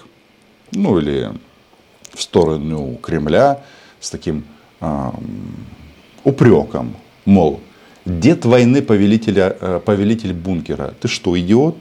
ну 0.71 0.99
или 0.99 1.31
в 2.13 2.21
сторону 2.21 2.97
Кремля 3.01 3.63
с 3.99 4.09
таким 4.09 4.45
э, 4.81 5.11
упреком, 6.23 6.95
мол, 7.25 7.61
дед 8.05 8.45
войны 8.45 8.81
повелителя, 8.81 9.55
э, 9.59 9.79
повелитель 9.83 10.33
бункера, 10.33 10.93
ты 10.99 11.07
что, 11.07 11.37
идиот? 11.39 11.77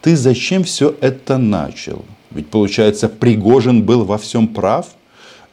Ты 0.00 0.16
зачем 0.16 0.64
все 0.64 0.94
это 1.00 1.36
начал? 1.38 2.04
Ведь 2.30 2.48
получается, 2.48 3.08
Пригожин 3.08 3.82
был 3.82 4.04
во 4.04 4.16
всем 4.18 4.48
прав, 4.48 4.86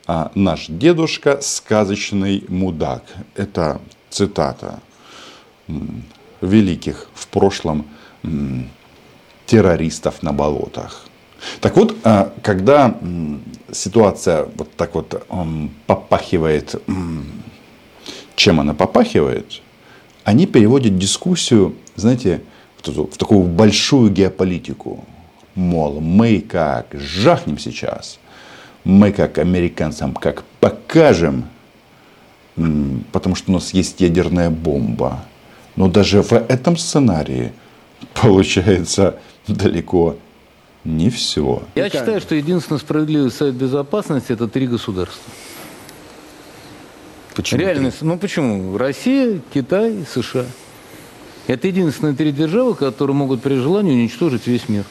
а 0.06 0.32
наш 0.36 0.68
дедушка 0.68 1.40
сказочный 1.42 2.46
мудак. 2.48 3.04
Это 3.36 3.82
цитата 4.10 4.80
великих 6.42 7.08
в 7.14 7.28
прошлом 7.28 7.86
террористов 9.46 10.24
на 10.24 10.34
болотах. 10.34 11.06
Так 11.62 11.78
вот, 11.78 11.96
а, 12.04 12.34
когда 12.42 12.98
ситуация 13.72 14.48
вот 14.56 14.72
так 14.76 14.96
вот 14.96 15.26
попахивает, 15.86 16.82
чем 18.36 18.60
она 18.60 18.74
попахивает, 18.74 19.62
они 20.24 20.46
переводят 20.46 20.98
дискуссию, 20.98 21.76
знаете, 21.96 22.42
в 22.84 23.18
такую 23.18 23.44
большую 23.44 24.12
геополитику. 24.12 25.06
Мол, 25.56 26.00
мы 26.02 26.40
как 26.42 26.88
жахнем 26.94 27.58
сейчас, 27.58 28.20
мы 28.84 29.12
как 29.12 29.38
американцам 29.38 30.14
как 30.14 30.44
покажем, 30.60 31.46
потому 33.12 33.36
что 33.36 33.52
у 33.52 33.54
нас 33.56 33.74
есть 33.74 34.02
ядерная 34.02 34.50
бомба. 34.50 35.24
Но 35.78 35.88
даже 35.88 36.22
в 36.22 36.34
этом 36.34 36.76
сценарии 36.76 37.54
получается 38.14 39.18
далеко 39.48 40.18
не 40.84 41.10
все. 41.10 41.64
Я 41.76 41.90
считаю, 41.90 42.20
что 42.20 42.36
единственный 42.36 42.80
справедливый 42.80 43.32
совет 43.32 43.56
безопасности 43.56 44.34
это 44.34 44.48
три 44.48 44.68
государства. 44.68 45.32
Почему? 47.36 47.62
Реальность. 47.62 48.02
Ну 48.02 48.18
почему? 48.18 48.78
Россия, 48.78 49.40
Китай, 49.54 50.04
США. 50.12 50.46
Это 51.46 51.68
единственные 51.68 52.16
три 52.16 52.32
державы, 52.32 52.74
которые 52.74 53.16
могут 53.16 53.44
при 53.44 53.56
желании 53.56 53.94
уничтожить 53.94 54.48
весь 54.48 54.68
мир. 54.68 54.84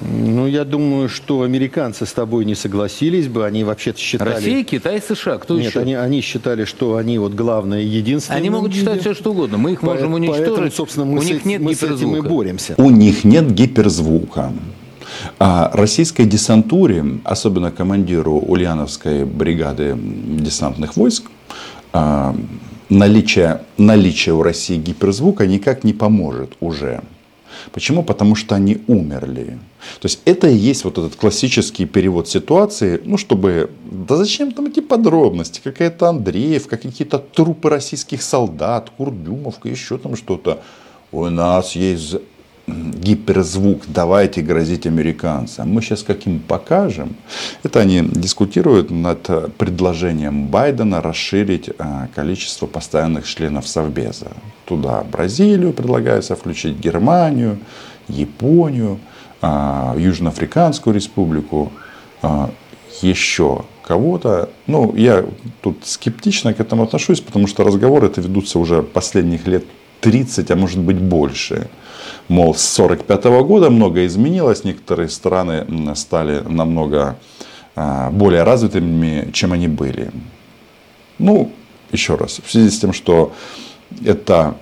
Ну, 0.00 0.46
я 0.46 0.64
думаю, 0.64 1.08
что 1.08 1.42
американцы 1.42 2.06
с 2.06 2.12
тобой 2.12 2.44
не 2.44 2.54
согласились 2.54 3.28
бы. 3.28 3.44
Они 3.44 3.64
вообще-то 3.64 3.98
считали... 3.98 4.34
Россия, 4.34 4.64
Китай, 4.64 5.00
США. 5.00 5.38
Кто 5.38 5.56
Нет, 5.56 5.70
еще? 5.70 5.80
они, 5.80 5.94
они 5.94 6.20
считали, 6.20 6.64
что 6.64 6.96
они 6.96 7.18
вот 7.18 7.34
главное, 7.34 7.80
единственное. 7.80 8.38
Они 8.38 8.50
могут 8.50 8.74
считать 8.74 9.00
все, 9.00 9.14
что 9.14 9.32
угодно. 9.32 9.58
Мы 9.58 9.72
их 9.72 9.82
можем 9.82 10.14
уничтожить. 10.14 10.46
Поэтому, 10.46 10.70
собственно, 10.70 11.06
мы, 11.06 11.18
У 11.18 11.22
с, 11.22 11.26
них 11.26 11.44
нет 11.44 11.60
мы 11.60 11.74
с 11.74 11.82
этим 11.82 11.92
и 11.92 11.96
гиперзвука. 11.96 12.28
боремся. 12.28 12.74
У 12.78 12.90
них 12.90 13.24
нет 13.24 13.50
гиперзвука. 13.52 14.52
А 15.38 15.70
российской 15.74 16.24
десантуре, 16.24 17.04
особенно 17.24 17.70
командиру 17.70 18.38
Ульяновской 18.38 19.24
бригады 19.24 19.96
десантных 19.96 20.96
войск, 20.96 21.24
а, 21.92 22.34
наличие, 22.88 23.62
наличие 23.76 24.34
у 24.34 24.42
России 24.42 24.78
гиперзвука 24.78 25.46
никак 25.46 25.84
не 25.84 25.92
поможет 25.92 26.52
уже. 26.60 27.02
Почему? 27.72 28.02
Потому 28.02 28.34
что 28.34 28.54
они 28.54 28.80
умерли. 28.88 29.58
То 30.00 30.06
есть 30.06 30.20
это 30.24 30.48
и 30.48 30.54
есть 30.54 30.84
вот 30.84 30.98
этот 30.98 31.16
классический 31.16 31.86
перевод 31.86 32.28
ситуации, 32.28 33.00
ну 33.04 33.16
чтобы, 33.16 33.70
да 33.90 34.16
зачем 34.16 34.52
там 34.52 34.66
эти 34.66 34.80
подробности, 34.80 35.60
какая-то 35.62 36.08
Андреевка, 36.08 36.76
какие-то 36.76 37.18
трупы 37.18 37.68
российских 37.68 38.22
солдат, 38.22 38.90
Курдюмовка, 38.96 39.68
еще 39.68 39.98
там 39.98 40.16
что-то. 40.16 40.62
У 41.10 41.28
нас 41.28 41.76
есть 41.76 42.16
гиперзвук, 43.02 43.82
давайте 43.88 44.42
грозить 44.42 44.86
американцам. 44.86 45.70
Мы 45.70 45.82
сейчас 45.82 46.02
каким 46.02 46.38
покажем. 46.38 47.16
Это 47.62 47.80
они 47.80 48.00
дискутируют 48.02 48.90
над 48.90 49.28
э, 49.28 49.48
предложением 49.58 50.46
Байдена 50.46 51.00
расширить 51.00 51.68
э, 51.68 52.06
количество 52.14 52.66
постоянных 52.66 53.26
членов 53.26 53.66
Совбеза. 53.66 54.28
Туда 54.64 55.02
Бразилию 55.02 55.72
предлагается 55.72 56.36
включить, 56.36 56.78
Германию, 56.78 57.58
Японию, 58.08 58.98
э, 59.42 59.94
Южноафриканскую 59.98 60.94
республику, 60.94 61.72
еще 63.02 63.64
кого-то. 63.82 64.48
Ну, 64.68 64.94
я 64.94 65.24
тут 65.60 65.78
скептично 65.84 66.54
к 66.54 66.60
этому 66.60 66.84
отношусь, 66.84 67.20
потому 67.20 67.48
что 67.48 67.64
разговоры 67.64 68.06
это 68.06 68.20
ведутся 68.20 68.60
уже 68.60 68.82
последних 68.82 69.48
лет 69.48 69.64
30, 70.00 70.50
а 70.50 70.56
может 70.56 70.78
быть 70.78 70.98
больше. 70.98 71.68
Мол, 72.32 72.54
с 72.54 72.80
1945 72.80 73.46
года 73.46 73.68
многое 73.68 74.06
изменилось, 74.06 74.64
некоторые 74.64 75.10
страны 75.10 75.66
стали 75.94 76.40
намного 76.40 77.18
а, 77.76 78.10
более 78.10 78.42
развитыми, 78.42 79.30
чем 79.34 79.52
они 79.52 79.68
были. 79.68 80.10
Ну, 81.18 81.52
еще 81.90 82.14
раз, 82.14 82.40
в 82.42 82.50
связи 82.50 82.70
с 82.70 82.78
тем, 82.78 82.94
что 82.94 83.34
это 84.02 84.56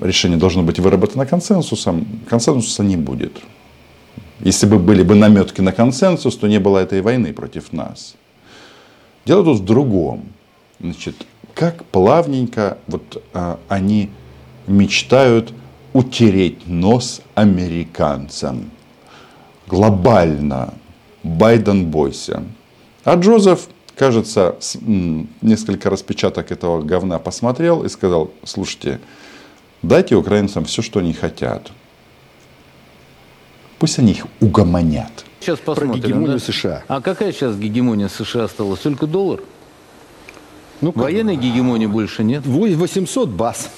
решение 0.00 0.38
должно 0.38 0.62
быть 0.62 0.78
выработано 0.78 1.26
консенсусом, 1.26 2.06
консенсуса 2.28 2.84
не 2.84 2.96
будет. 2.96 3.32
Если 4.38 4.66
бы 4.66 4.78
были 4.78 5.02
бы 5.02 5.16
наметки 5.16 5.60
на 5.60 5.72
консенсус, 5.72 6.36
то 6.36 6.46
не 6.46 6.60
было 6.60 6.78
этой 6.78 7.00
войны 7.00 7.32
против 7.32 7.72
нас. 7.72 8.14
Дело 9.24 9.42
тут 9.42 9.58
в 9.58 9.64
другом. 9.64 10.22
Значит, 10.78 11.16
как 11.52 11.84
плавненько 11.86 12.78
вот, 12.86 13.24
а, 13.34 13.58
они 13.66 14.10
мечтают 14.68 15.52
утереть 15.96 16.66
нос 16.66 17.22
американцам. 17.34 18.70
Глобально. 19.66 20.74
Байден 21.22 21.86
бойся. 21.86 22.42
А 23.02 23.14
Джозеф, 23.14 23.68
кажется, 23.96 24.56
несколько 25.40 25.88
распечаток 25.88 26.52
этого 26.52 26.82
говна 26.82 27.18
посмотрел 27.18 27.82
и 27.82 27.88
сказал, 27.88 28.30
слушайте, 28.44 29.00
дайте 29.82 30.16
украинцам 30.16 30.66
все, 30.66 30.82
что 30.82 31.00
они 31.00 31.14
хотят. 31.14 31.72
Пусть 33.78 33.98
они 33.98 34.12
их 34.12 34.26
угомонят. 34.40 35.24
Сейчас 35.40 35.58
Про 35.60 35.74
посмотрим. 35.76 36.02
гегемонию 36.02 36.38
да? 36.38 36.44
США. 36.44 36.82
А 36.88 37.00
какая 37.00 37.32
сейчас 37.32 37.56
гегемония 37.56 38.08
США 38.08 38.44
осталась? 38.44 38.80
Только 38.80 39.06
доллар? 39.06 39.40
Ну, 40.82 40.92
Военной 40.94 41.36
гегемонии 41.36 41.86
больше 41.86 42.22
нет. 42.22 42.42
бы, 42.46 42.74
800 42.74 43.30
баз 43.30 43.70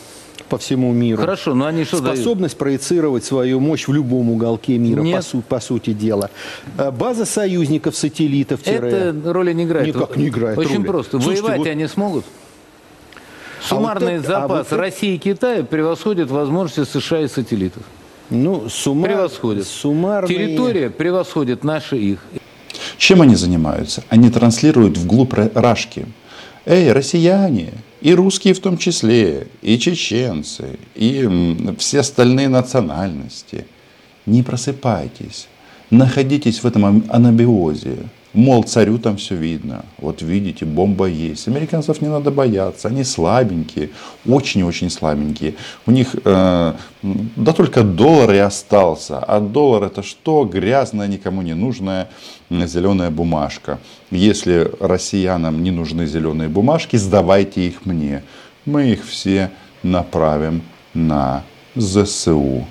по 0.48 0.58
всему 0.58 0.92
миру. 0.92 1.20
Хорошо, 1.20 1.54
но 1.54 1.66
они 1.66 1.84
что 1.84 2.00
дают? 2.00 2.16
Способность 2.16 2.56
проецировать 2.56 3.24
свою 3.24 3.60
мощь 3.60 3.86
в 3.88 3.92
любом 3.92 4.30
уголке 4.30 4.78
мира, 4.78 5.00
по, 5.00 5.04
Нет. 5.04 5.24
су- 5.24 5.42
по 5.42 5.60
сути 5.60 5.92
дела. 5.92 6.30
Э, 6.76 6.90
База 6.90 7.24
союзников, 7.24 7.96
сателлитов. 7.96 8.60
Это 8.66 9.14
роли 9.32 9.52
не 9.52 9.64
играет. 9.64 9.86
Никак 9.94 10.16
не 10.16 10.28
играет 10.28 10.58
Очень 10.58 10.76
роли. 10.78 10.86
просто. 10.86 11.20
Слушайте, 11.20 11.42
Воевать 11.42 11.58
вот- 11.58 11.68
они 11.68 11.86
смогут. 11.86 12.24
А 13.60 13.68
Суммарный 13.68 14.16
вот 14.18 14.24
это- 14.24 14.36
а 14.36 14.40
запас 14.42 14.58
вот 14.58 14.66
это- 14.68 14.76
России 14.76 15.14
и 15.14 15.18
Китая 15.18 15.62
превосходит 15.64 16.30
возможности 16.30 16.84
США 16.90 17.20
и 17.20 17.28
сателлитов. 17.28 17.82
Ну, 18.30 18.68
суммар... 18.68 19.10
Превосходит. 19.10 19.66
Суммарные... 19.66 20.28
Территория 20.36 20.90
превосходит 20.90 21.64
наши 21.64 21.96
их. 21.96 22.20
Чем 22.98 23.22
они 23.22 23.34
занимаются? 23.36 24.04
Они 24.10 24.30
транслируют 24.30 24.96
вглубь 24.98 25.32
Ра- 25.32 25.50
Рашки. 25.54 26.06
Эй, 26.66 26.92
россияне, 26.92 27.72
и 28.00 28.14
русские 28.14 28.54
в 28.54 28.60
том 28.60 28.78
числе, 28.78 29.48
и 29.62 29.78
чеченцы, 29.78 30.78
и 30.94 31.28
все 31.78 32.00
остальные 32.00 32.48
национальности, 32.48 33.66
не 34.26 34.42
просыпайтесь, 34.42 35.48
находитесь 35.90 36.60
в 36.60 36.66
этом 36.66 37.04
анабиозе. 37.08 37.98
Мол, 38.38 38.62
царю 38.62 38.98
там 38.98 39.16
все 39.16 39.34
видно. 39.34 39.84
Вот 39.98 40.22
видите, 40.22 40.64
бомба 40.64 41.06
есть. 41.06 41.48
Американцев 41.48 42.00
не 42.00 42.08
надо 42.08 42.30
бояться. 42.30 42.86
Они 42.86 43.02
слабенькие, 43.02 43.90
очень-очень 44.28 44.90
слабенькие. 44.90 45.54
У 45.86 45.90
них, 45.90 46.14
э, 46.24 46.72
да 47.02 47.52
только 47.52 47.82
доллар 47.82 48.34
и 48.34 48.38
остался. 48.38 49.18
А 49.18 49.40
доллар 49.40 49.82
это 49.82 50.04
что? 50.04 50.44
Грязная, 50.44 51.08
никому 51.08 51.42
не 51.42 51.54
нужная 51.54 52.06
зеленая 52.48 53.10
бумажка. 53.10 53.80
Если 54.12 54.70
россиянам 54.78 55.60
не 55.60 55.72
нужны 55.72 56.06
зеленые 56.06 56.48
бумажки, 56.48 56.96
сдавайте 56.96 57.66
их 57.66 57.86
мне. 57.86 58.22
Мы 58.64 58.92
их 58.92 59.04
все 59.04 59.50
направим 59.82 60.62
на 60.94 61.42
ЗСУ. 61.74 62.64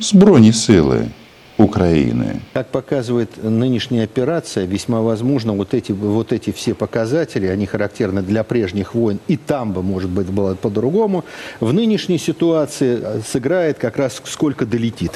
Збройні 0.00 0.52
сили. 0.52 1.08
Украины. 1.56 2.40
Как 2.52 2.68
показывает 2.68 3.42
нынешняя 3.42 4.04
операция, 4.04 4.66
весьма 4.66 5.02
возможно 5.02 5.52
вот 5.52 5.72
эти, 5.72 5.92
вот 5.92 6.32
эти 6.32 6.50
все 6.50 6.74
показатели, 6.74 7.46
они 7.46 7.66
характерны 7.66 8.22
для 8.22 8.42
прежних 8.42 8.94
войн, 8.94 9.20
и 9.28 9.36
там 9.36 9.72
бы, 9.72 9.82
может 9.82 10.10
быть, 10.10 10.26
было 10.26 10.56
по-другому. 10.56 11.24
В 11.60 11.72
нынешней 11.72 12.18
ситуации 12.18 13.00
сыграет 13.26 13.78
как 13.78 13.96
раз 13.96 14.20
сколько 14.24 14.66
долетит, 14.66 15.12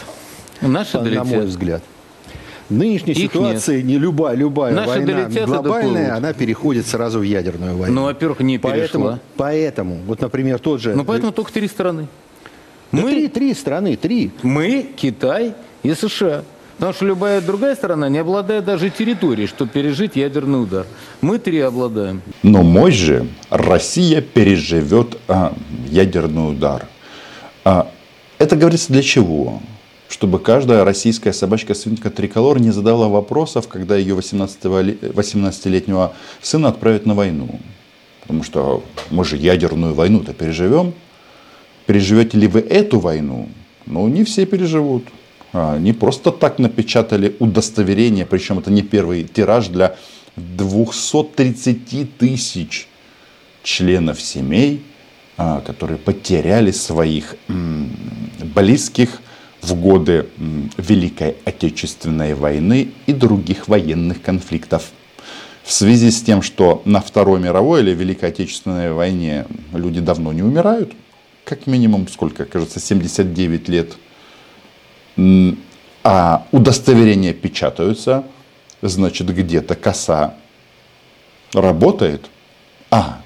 Наши 0.61 0.97
на 0.99 1.04
долетят. 1.04 1.26
мой 1.26 1.47
взгляд. 1.47 1.83
В 2.68 2.75
нынешней 2.75 3.14
Их 3.14 3.33
ситуации 3.33 3.80
не 3.80 3.99
любая, 3.99 4.37
любая 4.37 4.75
Наши 4.75 4.88
война 5.00 5.28
глобальная, 5.47 6.14
она 6.14 6.35
переходит 6.35 6.87
сразу 6.87 7.21
в 7.21 7.23
ядерную 7.23 7.76
войну. 7.76 7.95
Ну, 7.95 8.02
во-первых, 8.04 8.40
не 8.40 8.59
поэтому, 8.59 9.04
перешла. 9.07 9.21
поэтому, 9.37 9.99
вот, 10.07 10.21
например, 10.21 10.59
тот 10.59 10.80
же... 10.80 10.95
Ну, 10.95 11.04
поэтому 11.04 11.33
только 11.33 11.52
три 11.52 11.66
страны. 11.66 12.09
Да 12.92 13.02
Мы, 13.02 13.11
три, 13.11 13.28
три 13.28 13.54
страны, 13.54 13.97
три. 13.97 14.30
мы, 14.42 14.87
Китай 14.97 15.54
и 15.82 15.94
США. 15.94 16.44
Потому 16.78 16.94
что 16.94 17.04
любая 17.06 17.40
другая 17.40 17.75
страна 17.75 18.08
не 18.08 18.18
обладает 18.18 18.64
даже 18.64 18.88
территорией, 18.90 19.49
чтобы 19.49 19.73
пережить 19.73 20.14
ядерный 20.14 20.62
удар. 20.62 20.87
Мы 21.20 21.40
три 21.40 21.58
обладаем. 21.58 22.23
Но 22.44 22.62
мой 22.62 22.92
же 22.92 23.26
Россия 23.50 24.20
переживет 24.20 25.18
а, 25.26 25.54
ядерный 25.88 26.52
удар. 26.52 26.87
А, 27.64 27.90
это 28.38 28.54
говорится 28.54 28.92
для 28.92 29.02
чего? 29.02 29.61
Чтобы 30.08 30.38
каждая 30.38 30.85
российская 30.85 31.32
собачка-свинка 31.32 32.11
триколор 32.11 32.61
не 32.61 32.70
задала 32.70 33.08
вопросов, 33.08 33.66
когда 33.66 33.97
ее 33.97 34.14
18-летнего 34.14 36.12
сына 36.40 36.68
отправят 36.68 37.06
на 37.06 37.14
войну. 37.14 37.58
Потому 38.20 38.44
что 38.44 38.85
мы 39.11 39.25
же 39.25 39.37
ядерную 39.37 39.94
войну-то 39.94 40.32
переживем. 40.32 40.94
Переживете 41.87 42.38
ли 42.38 42.47
вы 42.47 42.61
эту 42.61 43.00
войну? 43.00 43.49
Ну, 43.87 44.06
не 44.06 44.23
все 44.23 44.47
переживут. 44.47 45.02
А, 45.52 45.78
Не 45.78 45.93
просто 45.93 46.31
так 46.31 46.59
напечатали 46.59 47.37
удостоверение, 47.38 48.26
причем 48.26 48.59
это 48.59 48.71
не 48.71 48.83
первый 48.83 49.25
тираж 49.25 49.69
для 49.69 49.97
230 50.37 52.17
тысяч 52.17 52.88
членов 53.62 54.21
семей, 54.21 54.83
а, 55.37 55.61
которые 55.61 55.99
потеряли 55.99 56.71
своих 56.71 57.37
близких 57.49 59.21
в 59.62 59.75
годы 59.75 60.26
Великой 60.76 61.37
Отечественной 61.45 62.35
войны 62.35 62.90
и 63.07 63.12
других 63.12 63.69
военных 63.69 64.23
конфликтов. 64.23 64.90
В 65.64 65.73
связи 65.73 66.11
с 66.11 66.23
тем, 66.23 66.40
что 66.43 66.81
на 66.85 67.00
Второй 67.00 67.40
мировой 67.40 67.83
или 67.83 67.90
Великой 67.93 68.31
Отечественной 68.31 68.93
войне 68.93 69.47
люди 69.75 70.00
давно 70.00 70.33
не 70.33 70.43
умирают, 70.43 70.93
как 71.45 71.67
минимум, 71.67 72.09
сколько, 72.09 72.45
кажется, 72.45 72.81
79 72.81 73.69
лет, 73.69 73.97
а 76.04 76.46
удостоверения 76.52 77.32
печатаются, 77.32 78.25
значит, 78.82 79.28
где-то 79.34 79.75
коса 79.75 80.34
работает. 81.52 82.26
А, 82.90 83.20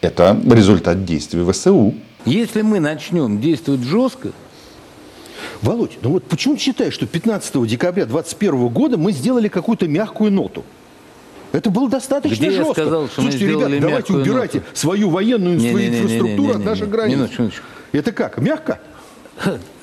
это 0.00 0.38
результат 0.50 1.04
действий 1.04 1.42
ВСУ. 1.50 1.94
Если 2.24 2.62
мы 2.62 2.80
начнем 2.80 3.40
действовать 3.40 3.82
жестко, 3.82 4.30
Володь, 5.62 5.98
ну 6.02 6.10
вот 6.10 6.24
почему 6.24 6.54
ты 6.54 6.60
считаешь, 6.60 6.94
что 6.94 7.06
15 7.06 7.66
декабря 7.66 8.04
2021 8.06 8.68
года 8.68 8.96
мы 8.96 9.10
сделали 9.12 9.48
какую-то 9.48 9.88
мягкую 9.88 10.30
ноту? 10.32 10.64
Это 11.50 11.70
было 11.70 11.88
достаточно 11.88 12.36
Где 12.36 12.46
я 12.46 12.52
жестко. 12.58 12.72
сказал, 12.74 13.06
что 13.08 13.22
Слушайте, 13.22 13.46
ребята, 13.48 13.80
давайте 13.80 14.12
убирайте 14.12 14.58
ноту? 14.58 14.70
свою 14.74 15.10
военную 15.10 15.56
инфра- 15.56 15.62
Не-не-не-не-не-не-не-не. 15.72 16.16
инфраструктуру 16.18 16.58
от 16.58 16.64
наших 16.64 16.90
границ. 16.90 17.16
Минуточку, 17.16 17.42
минуточку. 17.42 17.64
Это 17.92 18.12
как, 18.12 18.38
мягко? 18.38 18.80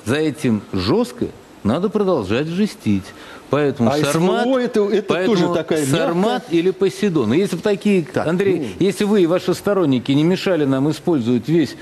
За 0.04 0.16
этим 0.16 0.62
жестко 0.72 1.26
надо 1.64 1.88
продолжать 1.88 2.46
жестить. 2.46 3.04
Поэтому 3.50 3.90
А 3.90 3.96
Сармат, 3.98 4.42
СВО 4.44 4.58
это- 4.58 4.80
это 4.88 5.02
поэтому 5.08 5.36
тоже 5.36 5.54
такая 5.54 5.86
Сармат 5.86 6.44
или 6.50 6.70
Посейдон. 6.70 7.32
И 7.32 7.38
Если 7.38 7.56
бы 7.56 7.62
такие, 7.62 8.04
Андрей, 8.16 8.58
ну. 8.78 8.84
если 8.84 9.04
вы 9.04 9.22
и 9.22 9.26
ваши 9.26 9.54
сторонники 9.54 10.10
не 10.12 10.24
мешали 10.24 10.64
нам 10.64 10.90
использовать 10.90 11.48
весь 11.48 11.76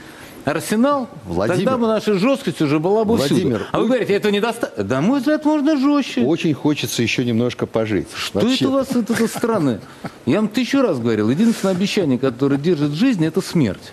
арсенал, 0.45 1.09
Владимир. 1.25 1.59
тогда 1.65 1.79
бы 1.79 1.87
наша 1.87 2.15
жесткость 2.19 2.61
уже 2.61 2.79
была 2.79 3.05
бы 3.07 3.17
Владимир, 3.17 3.57
всюду. 3.61 3.71
А 3.73 3.81
вы 3.81 3.87
говорите, 3.87 4.13
это 4.13 4.31
недостаточно. 4.31 4.85
Да, 4.85 5.01
мой 5.01 5.21
взгляд, 5.21 5.47
можно 5.47 5.79
жестче. 5.79 6.21
Очень 6.23 6.53
хочется 6.53 7.03
еще 7.03 7.25
немножко 7.25 7.65
пожить. 7.65 8.09
Что 8.15 8.41
Вообще. 8.41 8.57
это 8.57 8.69
у 8.69 8.73
вас 8.73 8.91
это 8.95 9.27
страны? 9.27 9.81
Я 10.27 10.37
вам 10.41 10.49
тысячу 10.49 10.83
раз 10.83 10.99
говорил, 10.99 11.31
единственное 11.31 11.73
обещание, 11.75 12.19
которое 12.19 12.59
держит 12.59 12.93
жизнь, 12.93 13.25
это 13.25 13.41
смерть. 13.41 13.93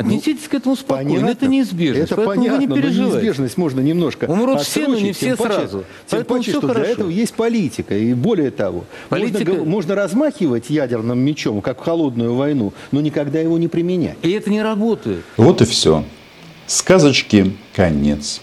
Отнеситесь 0.00 0.48
к 0.48 0.54
этому 0.54 0.76
спокойно, 0.76 1.10
Понятно. 1.10 1.30
это 1.30 1.46
неизбежность, 1.46 2.12
Это 2.12 2.16
поэтому 2.16 2.36
понятно, 2.36 2.56
вы 2.56 2.62
не 2.62 2.66
но 2.68 2.74
переживайте. 2.76 3.12
неизбежность 3.16 3.56
можно 3.56 3.80
немножко 3.80 4.24
Умрут 4.26 4.62
все, 4.62 4.86
но 4.88 4.98
не 4.98 5.12
все 5.12 5.26
тем 5.26 5.36
паче- 5.36 5.54
сразу. 5.54 5.78
Тем 5.78 5.84
Поэтому 6.10 6.38
паче, 6.38 6.50
всё 6.50 6.58
что 6.60 6.66
для 6.68 6.74
хорошо. 6.74 6.92
этого 6.92 7.08
есть 7.10 7.34
политика. 7.34 7.96
И 7.96 8.14
более 8.14 8.50
того, 8.50 8.84
Политика- 9.08 9.50
можно, 9.52 9.64
можно 9.64 9.94
размахивать 9.94 10.70
ядерным 10.70 11.18
мечом, 11.18 11.60
как 11.60 11.80
в 11.80 11.84
холодную 11.84 12.34
войну, 12.34 12.72
но 12.92 13.00
никогда 13.00 13.40
его 13.40 13.58
не 13.58 13.68
применять. 13.68 14.16
И 14.22 14.30
это 14.30 14.50
не 14.50 14.62
работает. 14.62 15.24
Вот 15.36 15.60
и 15.62 15.64
все. 15.64 16.04
Сказочки 16.66 17.52
конец. 17.74 18.40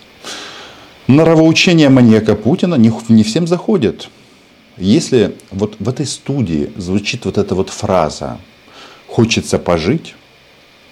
Норовоучение 1.08 1.90
маньяка 1.90 2.36
Путина 2.36 2.76
не, 2.76 2.92
не 3.10 3.24
всем 3.24 3.48
заходит. 3.48 4.10
Если 4.78 5.36
вот 5.52 5.76
в 5.80 5.88
этой 5.90 6.06
студии 6.06 6.72
звучит 6.76 7.26
вот 7.26 7.38
эта 7.38 7.56
вот 7.56 7.70
фраза 7.70 8.38
«хочется 9.08 9.58
пожить», 9.58 10.16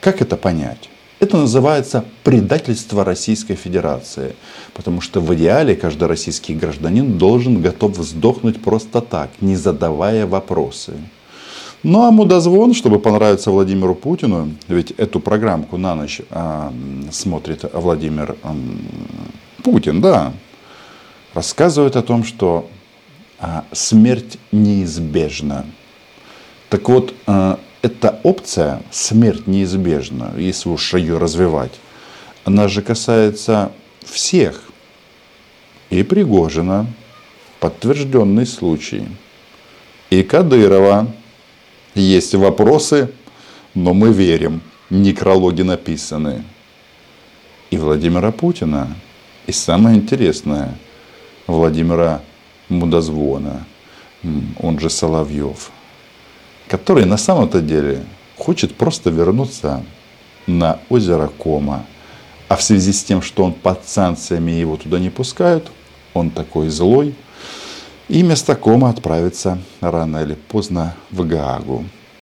как 0.06 0.22
это 0.22 0.38
понять? 0.38 0.88
Это 1.20 1.38
называется 1.38 2.06
предательство 2.24 3.04
Российской 3.04 3.56
Федерации. 3.56 4.36
Потому 4.76 5.02
что 5.02 5.20
в 5.20 5.34
идеале 5.34 5.76
каждый 5.76 6.08
российский 6.08 6.54
гражданин 6.54 7.18
должен 7.18 7.60
готов 7.60 7.96
сдохнуть 7.98 8.62
просто 8.62 9.02
так, 9.02 9.32
не 9.42 9.56
задавая 9.56 10.28
вопросы. 10.28 10.94
Ну 11.82 12.04
а 12.04 12.12
мудозвон, 12.12 12.76
чтобы 12.76 13.00
понравиться 13.00 13.50
Владимиру 13.50 13.96
Путину, 13.96 14.52
ведь 14.68 14.92
эту 14.92 15.20
программку 15.20 15.78
на 15.78 15.96
ночь 15.96 16.22
а, 16.30 16.72
смотрит 17.12 17.66
Владимир 17.74 18.36
м, 18.44 18.78
Путин, 19.64 20.02
да, 20.02 20.34
рассказывает 21.34 21.96
о 21.96 22.04
том, 22.04 22.24
что 22.24 22.70
а, 23.40 23.64
смерть 23.72 24.38
неизбежна. 24.52 25.66
Так 26.70 26.90
вот, 26.90 27.16
а, 27.26 27.60
эта 27.86 28.20
опция 28.24 28.82
«смерть 28.90 29.46
неизбежна», 29.46 30.34
если 30.38 30.70
уж 30.70 30.96
ее 30.96 31.20
развивать, 31.20 31.74
она 32.44 32.68
же 32.68 32.82
касается 32.82 33.72
всех. 34.04 34.64
И 35.92 36.02
Пригожина, 36.02 36.88
подтвержденный 37.60 38.48
случай, 38.48 39.08
и 40.10 40.24
Кадырова, 40.24 41.14
есть 41.94 42.34
вопросы, 42.34 43.12
но 43.76 43.94
мы 43.94 44.12
верим. 44.12 44.62
Некрологи 44.90 45.62
написаны. 45.62 46.44
И 47.70 47.78
Владимира 47.78 48.32
Путина. 48.32 48.96
И 49.46 49.52
самое 49.52 49.98
интересное, 49.98 50.76
Владимира 51.46 52.24
Мудозвона, 52.68 53.64
он 54.60 54.80
же 54.80 54.90
Соловьев, 54.90 55.70
который 56.68 57.06
на 57.06 57.18
самом-то 57.18 57.62
деле 57.62 58.04
хочет 58.38 58.76
просто 58.76 59.10
вернуться 59.10 59.84
на 60.48 60.80
озеро 60.90 61.28
Кома. 61.28 61.86
А 62.48 62.56
в 62.56 62.62
связи 62.62 62.94
с 62.94 63.04
тем, 63.04 63.22
что 63.22 63.44
он 63.44 63.54
под 63.54 63.88
санкциями 63.88 64.52
его 64.52 64.78
туда 64.78 65.00
не 65.00 65.10
пускают, 65.10 65.72
он 66.14 66.30
такой 66.30 66.70
злой, 66.70 67.16
и 68.08 68.22
вместо 68.22 68.56
Кома 68.56 68.90
отправится 68.90 69.58
рано 69.82 70.18
или 70.24 70.36
поздно 70.36 70.96
в 71.12 71.28
Гаагу. 71.28 71.86